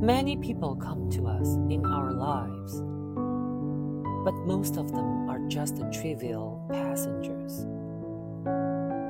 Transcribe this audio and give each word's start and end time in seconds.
Many 0.00 0.36
people 0.36 0.76
come 0.76 1.10
to 1.10 1.26
us 1.26 1.56
in 1.68 1.84
our 1.84 2.12
lives, 2.12 2.80
but 4.24 4.34
most 4.46 4.76
of 4.76 4.92
them 4.92 5.28
are 5.28 5.40
just 5.48 5.82
trivial 5.92 6.64
passengers. 6.70 7.66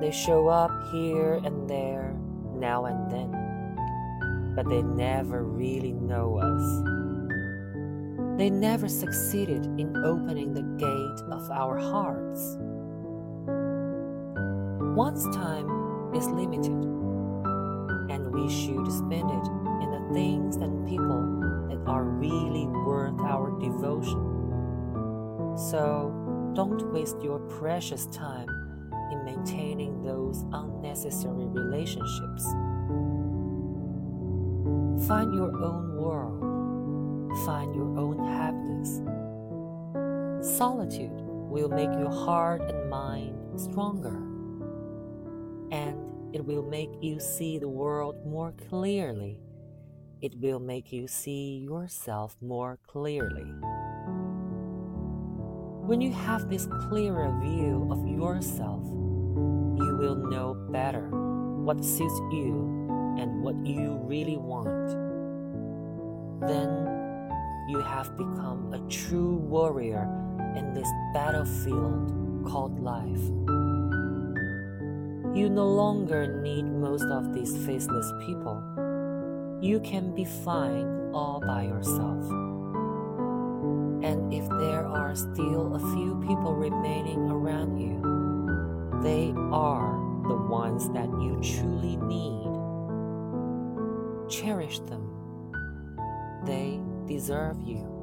They 0.01 0.11
show 0.11 0.49
up 0.49 0.71
here 0.91 1.43
and 1.45 1.69
there, 1.69 2.17
now 2.55 2.87
and 2.87 3.11
then, 3.11 3.31
but 4.57 4.67
they 4.71 4.81
never 4.81 5.45
really 5.45 5.93
know 5.93 6.39
us. 6.39 6.83
They 8.39 8.49
never 8.49 8.89
succeeded 8.89 9.67
in 9.79 9.95
opening 10.07 10.55
the 10.55 10.63
gate 10.63 11.21
of 11.31 11.51
our 11.51 11.77
hearts. 11.77 12.57
One's 14.97 15.29
time 15.37 15.69
is 16.15 16.27
limited, 16.29 16.83
and 18.11 18.33
we 18.33 18.49
should 18.49 18.91
spend 18.91 19.31
it 19.31 19.68
So 25.71 26.53
don't 26.55 26.93
waste 26.93 27.23
your 27.23 27.41
precious 27.41 28.07
time 28.07 28.49
in 29.13 29.23
maintaining 29.23 30.03
those 30.03 30.45
unnecessary 30.53 31.45
relationships. 31.45 32.45
Find 35.07 35.35
your 35.35 35.53
own 35.63 35.97
world, 35.97 36.41
find 37.45 37.75
your 37.75 37.99
own 37.99 38.19
happiness. 38.25 39.03
Solitude 40.57 41.11
will 41.13 41.69
make 41.69 41.93
your 41.93 42.11
heart 42.11 42.63
and 42.63 42.89
mind 42.89 43.61
stronger, 43.61 44.17
and 45.71 45.99
it 46.35 46.45
will 46.45 46.63
make 46.63 46.91
you 47.03 47.21
see 47.21 47.59
the 47.59 47.69
world 47.69 48.17
more 48.25 48.53
clearly 48.71 49.39
it 50.21 50.37
will 50.41 50.59
make 50.59 50.93
you 50.93 51.07
see 51.07 51.59
yourself 51.59 52.37
more 52.41 52.77
clearly. 52.89 53.47
When 55.89 56.03
you 56.03 56.13
have 56.13 56.51
this 56.51 56.69
clearer 56.89 57.35
view 57.41 57.89
of 57.91 58.07
yourself, 58.07 58.85
you 58.85 59.97
will 59.99 60.17
know 60.17 60.53
better 60.69 61.09
what 61.09 61.83
suits 61.83 62.21
you 62.31 63.17
and 63.19 63.43
what 63.43 63.57
you 63.65 63.99
really 64.05 64.37
want. 64.37 64.69
Then 66.47 66.69
you 67.71 67.81
have 67.81 68.15
become 68.19 68.71
a 68.75 68.87
true 68.91 69.37
warrior 69.37 70.05
in 70.55 70.75
this 70.75 70.91
battlefield 71.15 72.45
called 72.47 72.79
life. 72.81 73.25
You 75.35 75.49
no 75.49 75.67
longer 75.67 76.43
need 76.43 76.67
most 76.67 77.05
of 77.05 77.33
these 77.33 77.57
faceless 77.65 78.13
people 78.27 78.63
you 79.61 79.81
can 79.81 80.15
be 80.15 80.25
fine 80.25 81.11
all 81.13 81.41
by 81.41 81.65
yourself. 81.65 82.58
Still 85.19 85.75
a 85.75 85.81
few 85.95 86.15
people 86.27 86.55
remaining 86.55 87.29
around 87.31 87.79
you, 87.79 88.01
they 89.03 89.33
are 89.51 89.99
the 90.29 90.37
ones 90.37 90.89
that 90.91 91.09
you 91.21 91.39
truly 91.43 91.97
need. 91.97 92.47
Cherish 94.31 94.79
them. 94.81 95.11
They 96.45 96.81
deserve 97.07 97.61
you. 97.63 97.98